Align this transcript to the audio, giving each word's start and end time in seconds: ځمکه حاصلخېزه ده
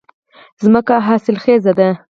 ځمکه 0.63 0.95
حاصلخېزه 1.07 1.71
ده 1.79 1.89